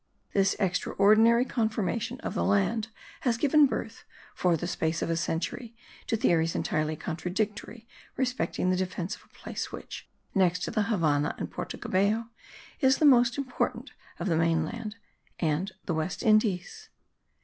[0.33, 2.87] This extraordinary conformation of the land
[3.19, 5.75] has given birth, for the space of a century,
[6.07, 11.35] to theories entirely contradictory respecting the defence of a place which, next to the Havannah
[11.37, 12.29] and Porto Cabello,
[12.79, 14.95] is the most important of the main land
[15.39, 16.89] and the West Indies.